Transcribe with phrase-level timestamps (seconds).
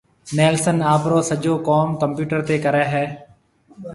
[0.37, 3.05] نيلسن آپرو سجو ڪوم ڪمپيوٽر تيَ ڪرَي ھيََََ